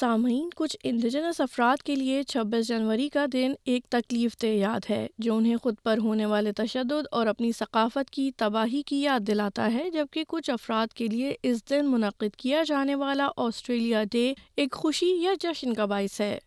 سامعین 0.00 0.48
کچھ 0.56 0.76
انڈیجنس 0.84 1.40
افراد 1.40 1.82
کے 1.86 1.94
لیے 1.94 2.22
چھبیس 2.28 2.66
جنوری 2.68 3.08
کا 3.12 3.24
دن 3.32 3.52
ایک 3.72 3.86
تکلیف 3.90 4.36
دہ 4.42 4.46
یاد 4.56 4.88
ہے 4.90 5.06
جو 5.24 5.34
انہیں 5.36 5.56
خود 5.62 5.74
پر 5.84 5.98
ہونے 6.02 6.26
والے 6.26 6.52
تشدد 6.56 7.06
اور 7.18 7.26
اپنی 7.32 7.50
ثقافت 7.58 8.10
کی 8.10 8.30
تباہی 8.38 8.80
کی 8.86 9.00
یاد 9.00 9.26
دلاتا 9.26 9.68
ہے 9.74 9.88
جبکہ 9.94 10.24
کچھ 10.28 10.50
افراد 10.50 10.92
کے 10.96 11.06
لیے 11.06 11.34
اس 11.50 11.58
دن 11.70 11.90
منعقد 11.90 12.36
کیا 12.36 12.62
جانے 12.68 12.94
والا 13.02 13.28
آسٹریلیا 13.46 14.04
ڈے 14.12 14.32
ایک 14.62 14.74
خوشی 14.82 15.10
یا 15.22 15.34
جشن 15.42 15.74
کا 15.80 15.84
باعث 15.92 16.20
ہے 16.20 16.38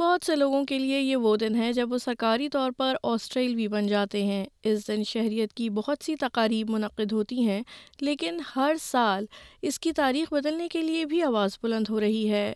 بہت 0.00 0.26
سے 0.26 0.36
لوگوں 0.36 0.64
کے 0.66 0.78
لیے 0.78 1.00
یہ 1.00 1.16
وہ 1.24 1.36
دن 1.40 1.54
ہے 1.62 1.72
جب 1.72 1.92
وہ 1.92 1.98
سرکاری 2.04 2.48
طور 2.52 2.70
پر 2.78 2.94
آسٹریلوی 3.10 3.68
بن 3.74 3.86
جاتے 3.86 4.22
ہیں 4.26 4.44
اس 4.70 4.86
دن 4.88 5.02
شہریت 5.08 5.52
کی 5.60 5.68
بہت 5.80 6.04
سی 6.04 6.16
تقاریب 6.20 6.70
منعقد 6.70 7.12
ہوتی 7.12 7.46
ہیں 7.48 7.62
لیکن 8.00 8.38
ہر 8.54 8.74
سال 8.82 9.24
اس 9.68 9.80
کی 9.80 9.92
تاریخ 10.02 10.32
بدلنے 10.32 10.68
کے 10.72 10.82
لیے 10.82 11.04
بھی 11.14 11.22
آواز 11.22 11.58
بلند 11.62 11.90
ہو 11.90 12.00
رہی 12.00 12.30
ہے 12.30 12.52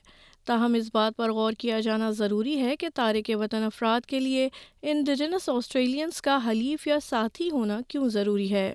تاہم 0.49 0.75
اس 0.75 0.89
بات 0.93 1.17
پر 1.17 1.33
غور 1.37 1.53
کیا 1.63 1.79
جانا 1.87 2.11
ضروری 2.19 2.57
ہے 2.61 2.77
کہ 2.81 2.89
تارک 2.95 3.31
وطن 3.41 3.63
افراد 3.63 4.07
کے 4.09 4.21
لیے 4.21 4.49
انڈیجنس 4.91 5.49
آسٹریلینس 5.55 6.21
کا 6.29 6.39
حلیف 6.47 6.87
یا 6.87 6.99
ساتھی 7.09 7.51
ہونا 7.53 7.79
کیوں 7.89 8.09
ضروری 8.15 8.51
ہے 8.53 8.73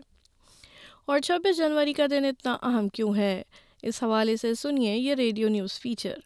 اور 1.12 1.20
چھبیس 1.28 1.58
جنوری 1.58 1.94
کا 1.94 2.06
دن 2.12 2.26
اتنا 2.26 2.56
اہم 2.70 2.90
کیوں 2.98 3.16
ہے 3.16 3.42
اس 3.90 4.04
حوالے 4.04 4.36
سے 4.42 4.54
سنیے 4.62 4.96
یہ 4.96 5.14
radio 5.24 5.50
news 5.50 5.80
feature 5.82 6.20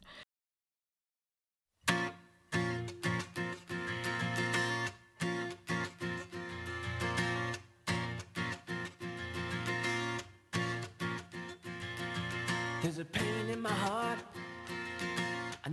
There's 12.81 12.99
a 12.99 13.05
pain 13.19 13.49
in 13.53 13.61
my 13.61 13.73
heart 13.85 14.36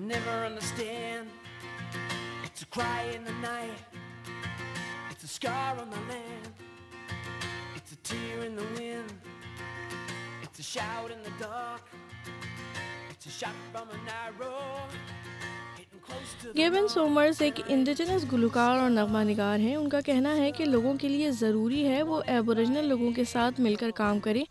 never 0.08 0.32
understand. 0.46 1.28
It's 2.44 2.62
a 2.62 2.66
cry 2.66 3.04
in 3.16 3.24
the 3.24 3.36
night. 3.44 3.78
It's 5.10 5.24
a 5.24 5.28
scar 5.36 5.76
on 5.82 5.88
the 5.96 6.02
land. 6.12 6.48
It's 7.76 7.92
a 7.92 7.96
tear 8.10 8.44
in 8.46 8.54
the 8.56 8.66
wind. 8.80 9.14
It's 10.42 10.58
a 10.58 10.62
shout 10.62 11.10
in 11.16 11.22
the 11.28 11.34
dark. 11.42 11.88
It's 13.10 13.26
a 13.26 13.34
shot 13.40 13.60
from 13.72 13.96
an 13.98 14.12
arrow. 14.24 14.70
Gabin 16.56 16.86
Somers 16.90 17.40
ایک 17.42 17.60
indigenous 17.74 18.24
گلوکار 18.32 18.78
اور 18.78 18.90
نغمہ 18.90 19.18
نگار 19.28 19.58
ہیں 19.58 19.74
ان 19.76 19.88
کا 19.90 20.00
کہنا 20.06 20.34
ہے 20.36 20.50
کہ 20.56 20.64
لوگوں 20.64 20.92
کے 21.00 21.08
لیے 21.08 21.30
ضروری 21.38 21.86
ہے 21.88 22.02
وہ 22.08 22.20
ایبوریجنل 22.34 22.88
لوگوں 22.88 23.10
کے 23.16 23.24
ساتھ 23.32 23.60
مل 23.60 23.74
کر 23.80 23.90
کام 23.94 24.18
کریں 24.26 24.42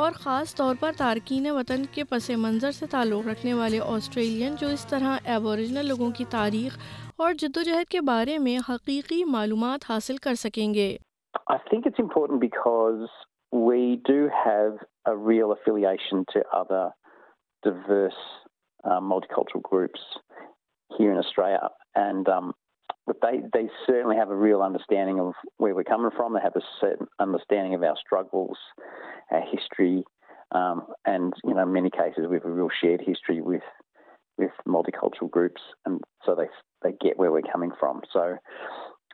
اور 0.00 0.12
خاص 0.22 0.54
طور 0.56 0.74
پر 0.80 0.92
تارکین 0.98 1.46
وطن 1.54 1.82
کے 1.94 2.04
پس 2.10 2.28
منظر 2.44 2.70
سے 2.72 2.86
تعلق 2.90 3.26
رکھنے 3.28 3.52
والے 3.54 3.78
آسٹریلین 3.94 4.54
جو 4.60 4.66
اس 4.76 4.84
طرح 4.90 5.18
ایبوریجنل 5.32 5.86
لوگوں 5.88 6.10
کی 6.18 6.24
تاریخ 6.36 6.76
اور 7.22 7.32
جد 7.42 7.56
و 7.56 7.62
جہد 7.62 7.88
کے 7.94 8.00
بارے 8.10 8.36
میں 8.44 8.56
حقیقی 8.68 9.22
معلومات 9.32 9.84
حاصل 9.90 10.16
کر 10.24 10.34
سکیں 10.34 10.72
گے 10.74 10.96
but 23.06 23.24
I 23.24 23.38
they 23.54 23.62
sir 23.84 24.04
we 24.06 24.16
have 24.16 24.30
a 24.30 24.48
real 24.48 24.62
understanding 24.62 25.20
way 25.62 25.72
we 25.76 25.82
ہم 25.90 26.08
from 26.16 26.36
understanding 26.38 27.80
our 27.82 27.92
struggles 27.92 28.62
history 29.54 29.94
and 31.06 31.34
you 31.44 31.54
know 31.56 31.66
many 31.76 31.90
cases 31.98 32.18
we'll 32.30 32.66
share 32.80 33.10
history 33.10 33.40
with 33.46 33.64
with 34.40 34.60
multicultural 35.18 35.26
groups 35.36 36.28
we 37.20 37.28
why 37.28 37.50
ہمیگ 37.54 37.70
from 37.80 38.00
sir 38.12 38.34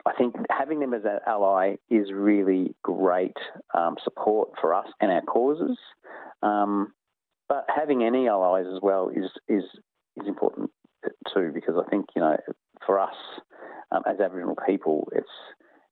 I 0.08 0.28
think 0.30 0.94
he 1.06 1.74
is 2.00 2.10
really 2.26 2.64
to 2.84 2.96
right 3.08 3.38
for 4.62 4.72
us 4.74 4.92
and 5.00 5.10
ایزیگ 5.10 6.44
and 8.02 8.14
is 8.14 8.66
was 8.82 9.24
important 9.50 11.06
sorry 11.32 11.50
because 11.50 11.76
I 11.78 11.88
think 11.88 12.16
you 12.16 12.24
know 12.24 12.34
for 12.86 12.98
us 12.98 13.28
um, 13.92 14.02
as 14.06 14.20
Aboriginal 14.20 14.56
people, 14.66 15.08
it's 15.12 15.36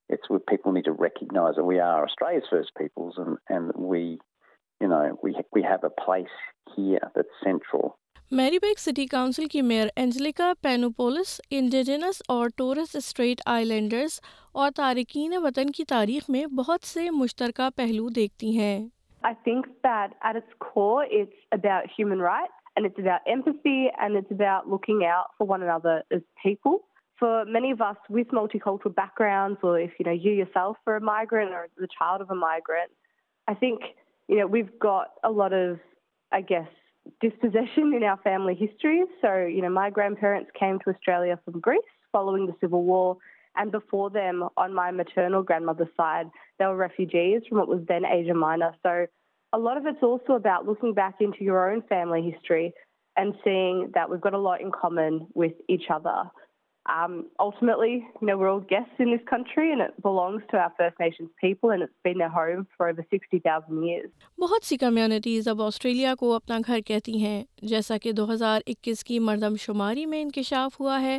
it's 0.09 0.29
what 0.31 0.47
people 0.47 0.71
need 0.73 0.85
to 0.85 0.93
recognise 0.93 1.57
that 1.57 1.65
we 1.65 1.81
are 1.81 2.05
Australia's 2.05 2.45
first 2.51 2.71
peoples, 2.79 3.15
and 3.19 3.39
and 3.49 3.65
we, 3.77 4.19
you 4.81 4.89
know, 4.89 5.19
we 5.23 5.31
we 5.53 5.63
have 5.63 5.83
a 5.85 5.91
place 6.07 6.37
here 6.77 7.01
that's 7.15 7.39
central. 7.51 7.97
Merribek 8.59 8.79
city 8.81 9.05
council 9.07 9.45
کی 9.51 9.61
mayor 9.63 9.89
Angelica 10.03 10.53
Panopoulos 10.63 11.41
indigenous 11.59 12.21
اور 12.35 12.49
Torres 12.57 12.95
Strait 12.97 13.41
آئی 13.53 13.65
landers 13.65 14.19
اور 14.63 14.71
تارکین 14.77 15.37
وطن 15.43 15.71
کی 15.77 15.85
تاریخ 15.93 16.25
میں 16.31 16.45
بہت 16.61 16.87
سے 16.87 17.09
مشترکہ 17.21 17.69
پہلو 17.77 18.09
دیکھتی 18.17 18.57
ہیں 18.59 18.77
I 19.31 19.33
think 19.47 19.69
that 19.87 20.17
at 20.29 20.37
its 20.41 20.57
core 20.65 21.05
it's 21.21 21.45
about 21.59 21.87
human 21.99 22.21
rights 22.27 22.67
and 22.79 22.89
it's 22.91 23.03
about 23.05 23.31
empathy 23.37 23.79
and 24.07 24.21
it's 24.23 24.35
about 24.39 24.69
looking 24.75 25.05
out 25.15 25.33
for 25.39 25.47
one 25.55 25.69
another 25.71 25.95
as 26.19 26.27
people 26.47 26.77
فر 27.21 27.45
مین 27.53 27.75
بس 27.79 27.97
was 28.11 28.33
mostly 28.35 28.53
to 28.83 28.89
background 29.21 29.55
for 29.61 29.79
if 29.81 30.01
you 30.01 30.07
know 30.07 30.13
you 30.25 30.33
your 30.35 30.47
self 30.55 30.99
migrant 31.11 31.53
چار 31.99 32.21
a 32.31 32.35
migrant 32.39 32.89
I 33.47 33.55
think 33.61 33.85
you 34.29 34.39
know 34.39 34.51
we 34.53 34.63
got 34.85 35.19
is 35.23 35.77
I 36.31 36.43
guess 36.51 36.69
distant 37.25 37.95
in 37.95 38.05
family 38.25 38.55
history 38.65 39.03
sir 39.21 39.47
yeah 39.47 39.69
my 39.79 39.93
grandparents 40.21 40.53
came 40.65 40.79
to 40.85 40.91
Australia 40.91 41.35
some 41.45 41.59
years 41.67 41.91
following 42.13 42.49
the 42.49 42.67
so 42.69 42.79
war 42.87 43.11
and 43.61 43.73
before 43.75 44.11
them 44.15 44.45
on 44.65 44.75
my 44.75 44.93
maternal 44.97 45.35
grandmother 45.71 45.85
side 45.97 46.29
they're 46.61 46.77
refugees 46.85 47.43
from 47.51 47.71
اِس 47.79 47.89
دین 47.89 48.05
ایمانا 48.07 48.71
sir 48.83 49.05
الڈ 49.59 49.87
افٹس 49.87 50.05
also 50.05 50.39
but 50.49 50.65
looking 50.67 50.93
back 51.01 51.23
in 51.23 51.81
family 51.89 52.29
history 52.31 52.65
I 52.65 52.71
am 53.27 53.31
seeing 53.45 53.87
that 53.95 54.35
a 54.35 54.37
lot 54.37 54.51
in 54.51 54.71
common 54.83 55.19
with 55.37 55.61
ایچاب 55.69 56.09
Um, 56.89 57.27
ultimately, 57.41 58.07
you 58.21 58.27
know, 58.27 58.39
we're 58.39 58.49
all 58.51 58.61
guests 58.61 58.97
in 59.01 59.11
this 59.11 59.25
country 59.29 59.73
and 59.73 59.81
it 59.81 59.91
belongs 60.03 60.43
to 60.51 60.57
our 60.57 60.73
First 60.79 60.97
Nations 61.01 61.31
people 61.41 61.71
and 61.71 61.83
it's 61.83 62.01
been 62.05 62.19
their 62.19 62.29
home 62.29 62.67
for 62.77 62.89
over 62.89 63.05
60,000 63.11 63.83
years. 63.89 64.11
بہت 64.41 64.65
سی 64.67 64.77
communities 64.77 65.49
اب 65.49 65.63
Australia 65.63 66.15
کو 66.21 66.33
اپنا 66.35 66.59
گھر 66.67 66.81
کہتی 66.87 67.19
ہیں 67.25 67.43
جیسا 67.73 67.97
کہ 68.03 68.13
2021 68.21 69.03
کی 69.07 69.19
مردم 69.29 69.57
شماری 69.61 70.05
میں 70.13 70.21
انکشاف 70.23 70.79
ہوا 70.81 71.01
ہے 71.03 71.19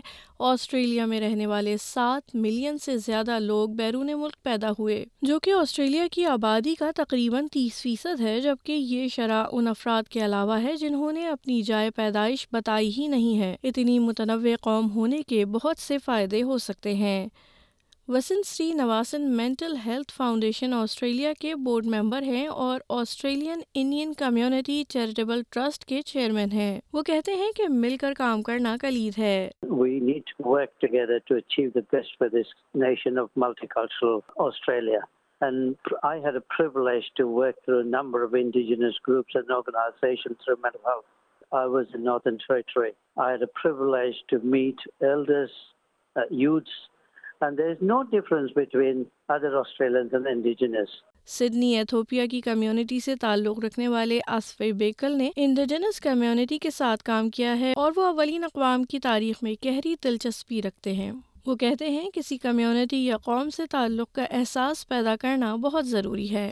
آسٹریلیا 0.51 1.05
میں 1.13 1.19
رہنے 1.21 1.45
والے 1.47 1.75
سات 1.81 2.35
ملین 2.43 2.77
سے 2.85 2.97
زیادہ 3.05 3.39
لوگ 3.39 3.69
بیرون 3.77 4.09
ملک 4.21 4.35
پیدا 4.43 4.71
ہوئے 4.79 5.03
جو 5.25 5.39
کہ 5.43 5.51
آسٹریلیا 5.59 6.05
کی 6.11 6.25
آبادی 6.25 6.75
کا 6.79 6.89
تقریباً 6.95 7.47
تیس 7.53 7.81
فیصد 7.81 8.21
ہے 8.21 8.39
جبکہ 8.41 8.71
یہ 8.73 9.07
شرح 9.15 9.43
ان 9.51 9.67
افراد 9.67 10.07
کے 10.11 10.23
علاوہ 10.25 10.61
ہے 10.63 10.75
جنہوں 10.81 11.11
نے 11.11 11.27
اپنی 11.29 11.61
جائے 11.71 11.89
پیدائش 11.95 12.47
بتائی 12.53 12.91
ہی 12.97 13.07
نہیں 13.07 13.39
ہے 13.41 13.55
اتنی 13.69 13.97
متنوع 13.99 14.55
قوم 14.61 14.89
ہونے 14.95 15.21
کے 15.27 15.43
بہت 15.57 15.77
سے 15.81 15.97
فائدے 16.05 16.41
ہو 16.47 16.57
سکتے 16.63 16.93
ہیں 16.95 16.95
ہیں 17.07 17.27
Vasan 18.13 18.41
Srinivasan 18.81 19.21
mental 19.37 19.75
health 19.85 20.11
foundation 20.17 20.73
Australia 20.73 21.31
کے 21.39 21.47
کے 21.47 21.55
بورڈ 21.65 21.85
ممبر 21.93 22.23
اور 22.65 22.79
Australian 22.97 23.61
Indian 23.81 24.13
community 24.19 24.83
charitable 24.89 25.41
trust 25.55 25.91
chairman 26.05 26.51
ہیں 26.51 26.79
وہ 26.93 27.01
کہتے 27.09 27.33
ہیں 27.41 27.51
کہ 27.55 27.67
مل 27.69 27.97
کر 28.01 28.13
کام 28.17 28.43
کرنا 28.49 28.75
کلید 28.81 29.17
ہے 29.17 29.47
I 41.51 41.65
was 41.65 41.87
in 41.93 42.03
Northern 42.03 42.37
Territory. 42.45 42.93
I 43.17 43.31
had 43.31 43.41
a 43.41 43.47
privilege 43.47 44.15
to 44.29 44.39
meet 44.39 44.75
elders, 45.01 45.51
uh, 46.15 46.21
youths, 46.29 46.73
and 47.41 47.57
there 47.57 47.69
is 47.71 47.77
no 47.81 48.03
difference 48.03 48.51
between 48.51 49.05
other 49.29 49.51
Australians 49.57 50.13
and 50.13 50.25
indigenous. 50.37 50.89
Sydney 51.37 51.73
Ethiopia 51.77 52.25
کی 52.31 52.39
کمیونٹی 52.41 52.99
سے 53.05 53.15
تعلق 53.21 53.57
رکھنے 53.63 53.87
والے 53.93 54.19
آصف 54.35 54.61
بیکل 54.77 55.15
نے 55.17 55.29
انڈیجنس 55.45 55.99
کمیونٹی 56.01 56.57
کے 56.65 56.69
ساتھ 56.71 57.03
کام 57.05 57.29
کیا 57.37 57.57
ہے 57.59 57.71
اور 57.77 57.91
وہ 57.95 58.03
اولین 58.11 58.43
اقوام 58.43 58.83
کی 58.91 58.99
تاریخ 59.07 59.41
میں 59.43 59.53
گہری 59.65 59.93
دلچسپی 60.03 60.61
رکھتے 60.65 60.93
ہیں 60.99 61.11
وہ 61.47 61.55
کہتے 61.63 61.89
ہیں 61.89 62.09
کسی 62.13 62.37
کمیونٹی 62.47 63.03
یا 63.05 63.17
قوم 63.25 63.49
سے 63.57 63.65
تعلق 63.71 64.11
کا 64.15 64.25
احساس 64.39 64.87
پیدا 64.89 65.15
کرنا 65.21 65.55
بہت 65.65 65.87
ضروری 65.87 66.31
ہے 66.35 66.49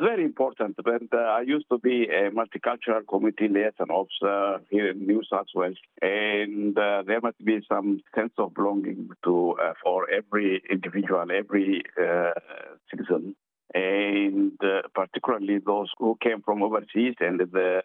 Very 0.00 0.24
important. 0.24 0.76
And 0.84 1.08
uh, 1.12 1.38
I 1.38 1.42
used 1.42 1.66
to 1.70 1.78
be 1.78 2.04
a 2.04 2.30
multicultural 2.30 3.06
committee 3.06 3.48
liaison 3.48 3.90
officer 3.90 4.64
here 4.70 4.90
in 4.90 5.06
New 5.06 5.20
South 5.30 5.46
Wales, 5.54 5.76
and 6.00 6.76
uh, 6.78 7.02
there 7.06 7.20
must 7.20 7.44
be 7.44 7.60
some 7.70 8.02
sense 8.14 8.32
of 8.38 8.54
belonging 8.54 9.10
to 9.24 9.56
uh, 9.62 9.74
for 9.82 10.10
every 10.10 10.62
individual, 10.70 11.26
every 11.30 11.82
citizen, 12.90 13.36
and 13.74 14.58
particularly 14.94 15.58
those 15.58 15.90
who 15.98 16.16
came 16.22 16.40
from 16.40 16.62
overseas 16.62 17.14
and 17.20 17.38
the 17.38 17.82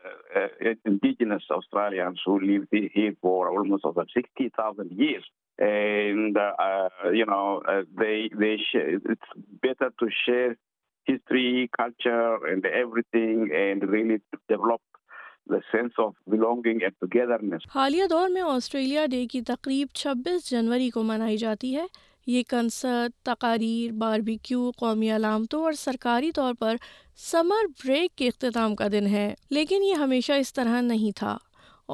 indigenous 0.85 1.43
Australians 1.51 2.19
who 2.25 2.39
lived 2.39 2.69
here 2.71 3.13
for 3.21 3.51
almost 3.51 3.83
over 3.83 4.05
60,000 4.13 4.91
years. 4.91 5.25
And, 5.57 6.37
it's 9.01 9.21
better 9.61 9.89
to 9.99 10.09
share 10.25 10.57
history, 11.07 11.69
culture, 11.77 12.37
and 12.51 12.65
everything, 12.65 13.49
and 13.65 13.83
really 13.95 14.19
develop 14.49 14.81
the 15.47 15.61
sense 15.71 15.93
of 16.05 16.11
belonging 16.35 16.79
and 16.87 16.95
togetherness. 17.03 17.61
حالیہ 17.75 18.05
دور 18.09 18.29
میں 18.37 18.41
Australia 18.55 19.05
day 19.13 19.25
کی 19.31 19.41
تقریب 19.53 19.87
26 20.05 20.49
جنوری 20.51 20.89
کو 20.97 21.03
منائی 21.11 21.37
جاتی 21.45 21.75
ہے 21.75 21.85
یہ 22.33 22.43
کنسرٹ 22.49 23.11
تقاریر 23.25 23.91
باربیکیو 24.01 24.69
قومی 24.77 25.11
علامتوں 25.15 25.61
اور 25.63 25.73
سرکاری 25.79 26.31
طور 26.35 26.53
پر 26.59 26.75
سمر 27.31 27.65
بریک 27.83 28.15
کے 28.17 28.27
اختتام 28.27 28.75
کا 28.75 28.87
دن 28.91 29.07
ہے 29.07 29.33
لیکن 29.57 29.83
یہ 29.83 30.03
ہمیشہ 30.03 30.33
اس 30.45 30.53
طرح 30.53 30.79
نہیں 30.91 31.17
تھا 31.19 31.37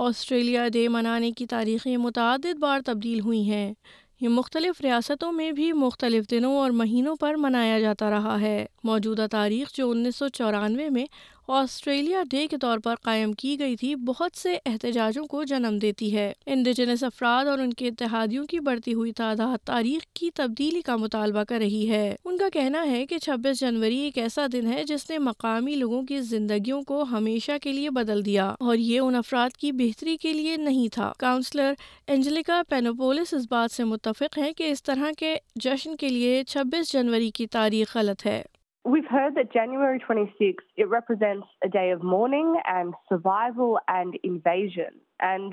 آسٹریلیا 0.08 0.68
ڈے 0.74 0.88
منانے 0.96 1.32
کی 1.38 1.46
تاریخیں 1.56 1.96
متعدد 2.08 2.60
بار 2.60 2.80
تبدیل 2.86 3.20
ہوئی 3.26 3.42
ہیں 3.50 3.74
یہ 4.22 4.30
مختلف 4.30 4.80
ریاستوں 4.82 5.32
میں 5.34 5.52
بھی 5.52 5.72
مختلف 5.74 6.30
دنوں 6.32 6.56
اور 6.56 6.72
مہینوں 6.80 7.16
پر 7.20 7.36
منایا 7.42 7.80
جاتا 7.80 8.10
رہا 8.10 8.40
ہے 8.42 8.66
موجودہ 8.86 9.26
تاریخ 9.32 9.72
جو 9.76 9.90
انیس 9.92 10.16
سو 10.16 10.28
چورانوے 10.34 10.90
میں 10.98 11.06
آسٹریلیا 11.48 12.22
ڈے 12.32 12.46
کے 12.48 12.58
طور 12.62 12.78
پر 12.84 12.96
قائم 13.04 13.32
کی 13.38 13.56
گئی 13.60 13.76
تھی 13.78 13.94
بہت 14.06 14.38
سے 14.38 14.54
احتجاجوں 14.66 15.26
کو 15.28 15.44
جنم 15.52 15.78
دیتی 15.82 16.14
ہے 16.16 16.32
انڈیجنس 16.46 17.04
افراد 17.04 17.46
اور 17.48 17.60
ان 17.60 17.72
کے 17.78 17.88
اتحادیوں 17.88 18.46
کی 18.50 18.60
بڑھتی 18.68 18.94
ہوئی 18.94 19.12
تعداد 19.18 19.66
تاریخ 19.68 20.06
کی 20.20 20.30
تبدیلی 20.36 20.82
کا 20.86 20.96
مطالبہ 20.96 21.44
کر 21.50 21.58
رہی 21.60 21.90
ہے 21.90 22.16
ان 22.26 22.38
کا 22.38 22.50
کہنا 22.54 22.84
ہے 22.90 23.06
کہ 23.10 23.18
چھبیس 23.26 23.60
جنوری 23.60 23.98
ایک 24.00 24.18
ایسا 24.18 24.46
دن 24.54 24.72
ہے 24.74 24.84
جس 24.88 25.10
نے 25.10 25.18
مقامی 25.30 25.76
لوگوں 25.76 26.02
کی 26.08 26.20
زندگیوں 26.32 26.82
کو 26.88 27.02
ہمیشہ 27.12 27.58
کے 27.62 27.72
لیے 27.74 27.90
بدل 28.00 28.24
دیا 28.26 28.48
اور 28.60 28.76
یہ 28.78 29.00
ان 29.00 29.16
افراد 29.16 29.58
کی 29.60 29.72
بہتری 29.84 30.18
کے 30.22 30.34
لیے 30.34 30.56
نہیں 30.58 30.88
تھا 30.94 31.12
کاؤنسلر 31.20 31.74
انجلیکا 32.08 32.62
پینوپولس 32.70 33.34
اس 33.34 33.46
بات 33.50 33.72
سے 33.76 33.84
متفق 33.92 34.38
ہے 34.38 34.54
کہ 34.58 34.72
اس 34.72 34.84
طرح 34.84 35.12
کے 35.20 35.36
جشن 35.64 35.96
کے 36.00 36.10
لیے 36.10 36.44
چھبیس 36.48 36.92
جنوری 36.94 37.30
کی 37.36 37.48
تاریخ 37.58 37.96
غلط 37.98 38.26
ہے 38.26 38.42
we've 38.90 39.12
heard 39.12 39.36
the 39.36 39.42
January 39.54 39.98
twenty 40.06 40.32
six 40.52 40.80
represents 40.80 42.04
mourning 42.04 42.56
and 42.74 42.94
survival 43.10 43.68
and 43.88 44.16
invasion 44.24 44.96
and 45.28 45.52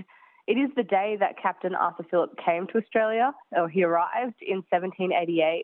it 0.53 0.57
is 0.63 0.71
day 0.91 1.09
the 1.21 1.31
captain 1.43 1.75
of 1.87 1.97
to 2.13 2.23
Australian 2.79 3.55
ایڈی 5.17 5.43
I 5.43 5.57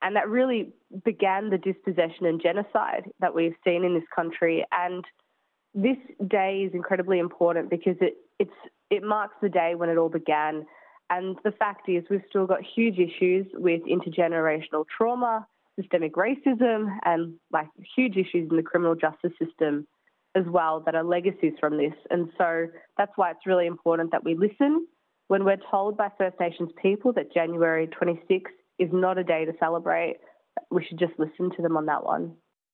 and 0.00 0.16
really 0.34 0.62
began 1.06 1.42
the 1.50 1.56
dispossession 1.70 2.24
and 2.26 2.36
genocide 2.42 3.02
in 3.66 4.06
country 4.16 4.60
and 4.82 5.00
this 5.84 6.00
day 6.36 6.48
important 6.64 7.66
بیکازنوین 7.68 10.62
and 11.08 11.24
the 11.44 11.50
fact 11.64 11.82
was 12.10 12.22
touches 12.32 12.48
issues 12.76 13.44
with 13.64 13.82
intergenerational 14.20 14.72
trauma 14.96 15.34
systemic 15.80 16.14
racism 16.14 16.86
and 17.04 17.34
like 17.52 17.68
huge 17.96 18.16
issues 18.16 18.48
in 18.50 18.56
the 18.56 18.62
criminal 18.70 18.94
justice 18.94 19.32
system 19.42 19.86
as 20.34 20.44
well 20.56 20.80
that 20.86 20.94
are 20.94 21.04
legacies 21.04 21.52
from 21.60 21.76
this. 21.76 21.94
And 22.10 22.28
so 22.38 22.66
that's 22.98 23.12
why 23.16 23.30
it's 23.30 23.46
really 23.46 23.66
important 23.66 24.10
that 24.12 24.24
we 24.24 24.34
listen 24.34 24.86
when 25.28 25.44
we're 25.44 25.62
told 25.70 25.96
by 25.96 26.08
First 26.18 26.38
Nations 26.40 26.70
people 26.80 27.12
that 27.14 27.32
January 27.32 27.86
26 27.98 28.50
is 28.78 28.88
not 28.92 29.18
a 29.18 29.24
day 29.24 29.44
to 29.44 29.52
celebrate. 29.60 30.16
We 30.70 30.84
should 30.84 30.98
just 30.98 31.18
listen 31.18 31.50
to 31.56 31.62
them 31.62 31.76
on 31.76 31.86
that 31.94 32.04
one. 32.14 32.26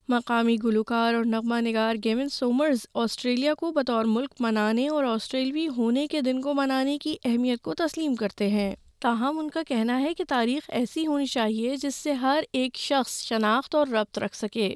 مقامی 0.09 0.57
گلوکار 0.65 1.15
اور 1.15 1.25
نغمہ 1.25 1.57
نگار 1.65 1.97
given 2.05 2.29
Somers 2.29 2.85
Australia 3.03 3.55
کو 3.59 3.71
بطور 3.73 4.05
ملک 4.15 4.33
منانے 4.41 4.87
اور 4.89 5.05
آسٹریلوی 5.11 5.67
ہونے 5.77 6.07
کے 6.13 6.21
دن 6.29 6.41
کو 6.43 6.55
منانے 6.55 6.97
کی 7.03 7.15
اہمیت 7.25 7.61
کو 7.63 7.75
تسلیم 7.79 8.15
کرتے 8.21 8.49
ہیں 8.51 8.73
تاہم 9.03 9.39
ان 9.39 9.49
کا 9.51 9.63
کہنا 9.69 9.99
ہے 10.01 10.13
کہ 10.15 10.25
تاریخ 10.29 10.69
ایسی 10.81 11.07
ہونی 11.07 11.25
چاہیے 11.27 11.77
جس 11.85 11.95
سے 12.03 12.13
ہر 12.25 12.43
ایک 12.59 12.77
شخص 12.79 13.15
شناخت 13.29 13.75
اور 13.75 13.87
ربط 13.93 14.19
رکھ 14.23 14.37
سکے 14.37 14.69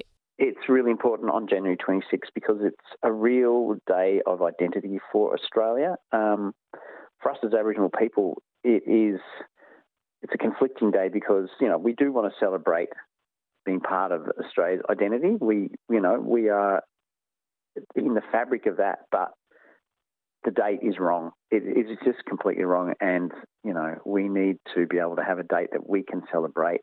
دا 20.47 20.51
date 20.61 20.79
is 20.89 20.99
wrong 21.09 21.29
اسٹ 21.51 22.61
wrong 22.73 22.91
and 23.09 23.33
you 23.67 23.73
know 23.73 23.87
we 24.13 24.27
needs 24.33 24.77
be 24.91 24.99
out 24.99 25.19
have 25.27 25.37
a 25.37 25.43
date 25.49 25.73
they 25.93 26.01
can 26.11 26.19
celebrate 26.31 26.81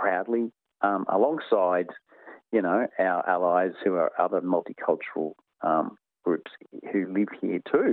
freely 0.00 0.40
I 0.44 0.92
am 0.94 1.04
الگ 1.16 1.38
سائڈ 1.50 1.92
یو 2.54 2.62
نو 2.62 2.78
ای 2.78 3.06
آر 3.06 3.58
ایل 3.58 3.70
یو 3.86 3.98
او 4.00 4.40
موٹی 4.54 4.72
ہر 4.88 4.94
تھرو 5.12 5.28
آم 5.72 5.88
فروٹس 6.24 6.94
لیو 7.14 7.26
ہی 7.42 7.58
ٹر 7.70 7.88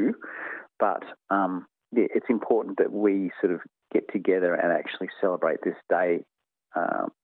بٹ 0.84 1.06
آم 1.42 1.60
دی 1.96 2.06
it's 2.16 2.32
import 2.34 2.82
we 3.04 3.28
still 3.42 3.56
get 3.96 4.12
together 4.32 4.54
and really 4.58 5.08
celebrate 5.20 5.66
this 5.68 5.82
diet 5.90 6.22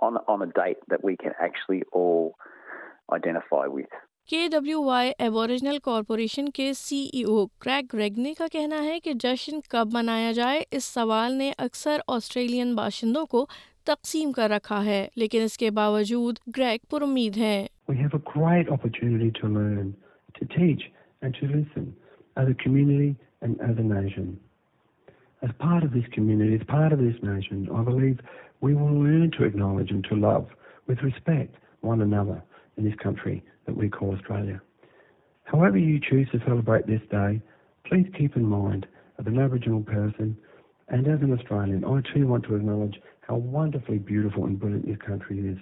tonight 0.04 0.86
the king 0.92 1.32
actually 1.40 1.80
oh 1.96 2.08
I 3.14 3.30
defy 3.32 3.70
with 3.76 3.96
K 4.30 4.40
W 4.52 4.82
Y 4.84 5.12
Aboriginal 5.26 5.78
corporation 5.84 6.50
کے 6.56 6.72
سی 6.78 6.98
ای 7.14 7.22
او 7.28 7.46
کریک 7.64 7.94
ریگنی 7.96 8.34
کا 8.38 8.48
کہنا 8.54 8.82
ہے 8.84 9.00
کہ 9.04 9.14
جشن 9.24 9.60
کب 9.70 9.94
منایا 9.94 10.32
جائے 10.40 10.60
اس 10.78 10.86
سوال 10.94 11.34
نے 11.38 11.52
اکثر 11.66 12.00
آسٹریلین 12.16 12.76
باشندوں 12.76 13.26
کو 13.32 13.46
تقسیم 13.90 14.32
کر 14.32 14.50
رکھا 14.50 14.84
ہے 14.86 15.00
لیکن 15.22 15.42
اس 15.44 15.58
کے 15.58 15.72
باوجود 15.80 16.40
گریگ 16.58 16.86
پر 16.92 17.02
امید 17.02 17.38
ہے 17.38 17.66
respect 31.04 31.58
one 31.84 32.02
another 32.02 32.36
in 32.78 32.86
this 32.92 32.96
country 33.04 33.38
that 33.70 33.78
we 33.80 33.88
call 33.90 34.16
Australia. 34.16 34.60
However 35.44 35.78
you 35.78 36.00
choose 36.00 36.28
to 36.32 36.40
celebrate 36.40 36.88
this 36.88 37.02
day, 37.12 37.40
please 37.86 38.08
keep 38.18 38.36
in 38.36 38.46
mind 38.46 38.88
as 39.20 39.28
an 39.28 39.38
Aboriginal 39.40 39.82
person 39.84 40.36
and 40.88 41.08
as 41.08 41.22
an 41.22 41.32
Australian, 41.32 41.86
I 41.86 42.02
too 42.14 42.26
want 42.28 42.46
to 42.46 42.56
acknowledge 42.56 43.00
how 43.22 43.36
wonderfully 43.36 44.00
beautiful 44.00 44.46
and 44.46 44.60
brilliant 44.60 44.88
this 44.88 44.98
country 45.06 45.38
is. 45.48 45.58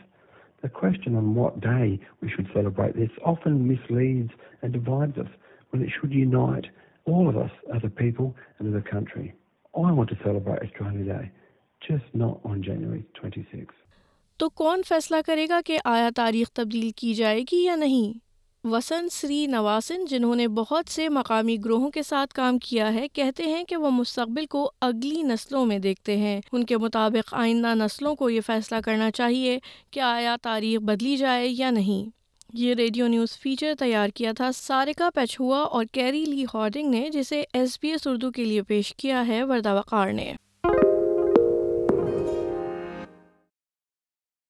The 0.61 0.69
question 0.69 1.15
on 1.17 1.35
what 1.35 1.59
day 1.59 1.99
we 2.21 2.29
should 2.29 2.47
celebrate 2.53 2.95
this 2.95 3.11
often 3.25 3.67
misleads 3.67 4.31
and 4.61 4.71
divides 4.71 5.17
us 5.17 5.27
when 5.71 5.81
it 5.81 5.89
should 5.91 6.13
unite 6.13 6.65
all 7.05 7.27
of 7.27 7.35
us 7.37 7.51
as 7.75 7.81
a 7.83 7.89
people 7.89 8.35
and 8.59 8.73
as 8.73 8.81
a 8.81 8.89
country. 8.89 9.33
I 9.75 9.91
want 9.91 10.09
to 10.11 10.17
celebrate 10.23 10.61
Australia 10.67 11.03
Day, 11.13 11.31
just 11.85 12.05
not 12.13 12.39
on 12.45 12.63
January 12.63 13.05
26th. 13.21 13.67
تو 14.39 14.47
کون 14.59 14.81
فیصلہ 14.87 15.15
کرے 15.25 15.47
گا 15.49 15.59
کہ 15.65 15.77
آیا 15.85 16.09
تاریخ 16.15 16.49
تبدیل 16.55 16.89
کی 16.95 17.13
جائے 17.13 17.39
گی 17.51 17.63
یا 17.63 17.75
نہیں 17.75 18.13
وسن 18.71 19.07
سری 19.11 19.45
نواسن 19.49 20.05
جنہوں 20.09 20.35
نے 20.35 20.47
بہت 20.57 20.91
سے 20.91 21.07
مقامی 21.17 21.55
گروہوں 21.65 21.89
کے 21.91 22.03
ساتھ 22.03 22.33
کام 22.35 22.57
کیا 22.65 22.93
ہے 22.93 23.07
کہتے 23.13 23.43
ہیں 23.47 23.63
کہ 23.67 23.77
وہ 23.85 23.89
مستقبل 23.91 24.45
کو 24.55 24.69
اگلی 24.89 25.21
نسلوں 25.27 25.65
میں 25.65 25.77
دیکھتے 25.87 26.17
ہیں 26.17 26.39
ان 26.51 26.63
کے 26.71 26.77
مطابق 26.85 27.33
آئندہ 27.43 27.73
نسلوں 27.83 28.15
کو 28.15 28.29
یہ 28.29 28.41
فیصلہ 28.45 28.77
کرنا 28.85 29.09
چاہیے 29.19 29.57
کہ 29.91 29.99
آیا 30.09 30.35
تاریخ 30.43 30.79
بدلی 30.91 31.15
جائے 31.23 31.47
یا 31.49 31.69
نہیں 31.79 32.09
یہ 32.63 32.73
ریڈیو 32.77 33.07
نیوز 33.07 33.37
فیچر 33.39 33.73
تیار 33.79 34.09
کیا 34.15 34.31
تھا 34.37 34.49
سارکا 34.55 35.09
پچھوا 35.15 35.61
اور 35.61 35.85
کیری 35.93 36.23
لی 36.25 36.43
ہارڈنگ 36.53 36.89
نے 36.91 37.07
جسے 37.13 37.43
ایس 37.53 37.77
بی 37.81 37.91
ایس 37.91 38.07
اردو 38.07 38.31
کے 38.39 38.45
لیے 38.45 38.61
پیش 38.73 38.93
کیا 38.97 39.27
ہے 39.27 39.43
وقار 39.53 40.11
نے 40.21 40.46